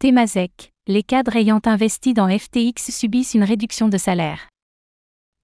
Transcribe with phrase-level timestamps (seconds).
[0.00, 4.48] Temasek, les cadres ayant investi dans FTX subissent une réduction de salaire.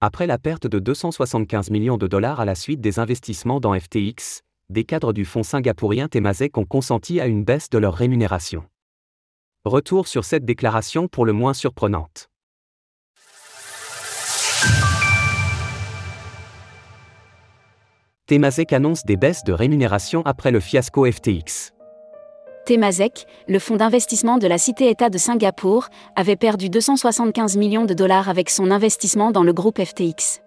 [0.01, 4.41] Après la perte de 275 millions de dollars à la suite des investissements dans FTX,
[4.69, 8.63] des cadres du fonds singapourien Temasek ont consenti à une baisse de leur rémunération.
[9.63, 12.27] Retour sur cette déclaration pour le moins surprenante.
[18.25, 21.76] Temasek annonce des baisses de rémunération après le fiasco FTX.
[22.67, 25.87] Temasek, le fonds d'investissement de la Cité-État de Singapour,
[26.17, 30.41] avait perdu 275 millions de dollars avec son investissement dans le groupe FTX.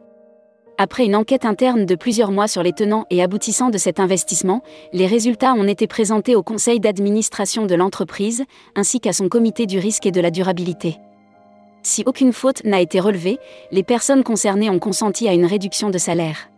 [0.76, 4.62] Après une enquête interne de plusieurs mois sur les tenants et aboutissants de cet investissement,
[4.92, 8.44] les résultats ont été présentés au conseil d'administration de l'entreprise,
[8.76, 10.98] ainsi qu'à son comité du risque et de la durabilité.
[11.82, 13.38] Si aucune faute n'a été relevée,
[13.70, 16.49] les personnes concernées ont consenti à une réduction de salaire.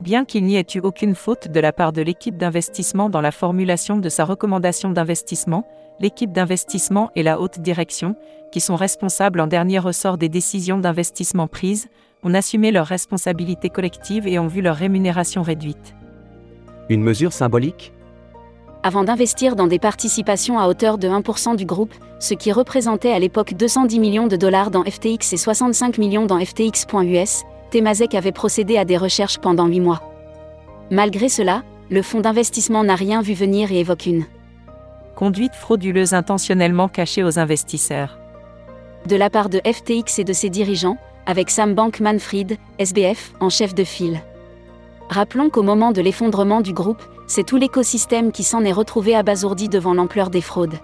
[0.00, 3.32] Bien qu'il n'y ait eu aucune faute de la part de l'équipe d'investissement dans la
[3.32, 5.66] formulation de sa recommandation d'investissement,
[5.98, 8.14] l'équipe d'investissement et la haute direction,
[8.52, 11.88] qui sont responsables en dernier ressort des décisions d'investissement prises,
[12.22, 15.96] ont assumé leurs responsabilités collectives et ont vu leur rémunération réduite.
[16.88, 17.92] Une mesure symbolique?
[18.84, 23.18] Avant d'investir dans des participations à hauteur de 1% du groupe, ce qui représentait à
[23.18, 28.78] l'époque 210 millions de dollars dans FTX et 65 millions dans FTX.us, Temasek avait procédé
[28.78, 30.02] à des recherches pendant huit mois.
[30.90, 34.26] Malgré cela, le fonds d'investissement n'a rien vu venir et évoque une
[35.18, 38.20] conduite frauduleuse intentionnellement cachée aux investisseurs.
[39.06, 40.96] De la part de FTX et de ses dirigeants,
[41.26, 44.20] avec Sam Bankman-Fried, SBF, en chef de file.
[45.08, 49.68] Rappelons qu'au moment de l'effondrement du groupe, c'est tout l'écosystème qui s'en est retrouvé abasourdi
[49.68, 50.78] devant l'ampleur des fraudes.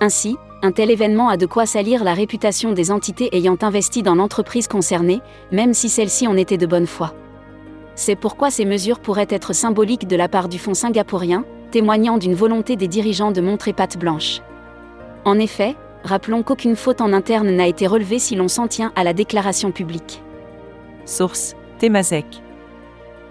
[0.00, 4.14] Ainsi, un tel événement a de quoi salir la réputation des entités ayant investi dans
[4.14, 5.20] l'entreprise concernée,
[5.52, 7.14] même si celles-ci en étaient de bonne foi.
[7.94, 12.34] C'est pourquoi ces mesures pourraient être symboliques de la part du fonds singapourien, témoignant d'une
[12.34, 14.40] volonté des dirigeants de montrer patte blanche.
[15.24, 19.04] En effet, rappelons qu'aucune faute en interne n'a été relevée si l'on s'en tient à
[19.04, 20.22] la déclaration publique.
[21.04, 22.42] Source Temasek.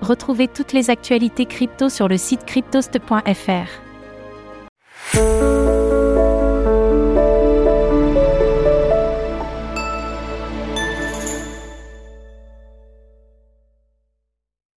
[0.01, 3.67] Retrouvez toutes les actualités crypto sur le site cryptost.fr.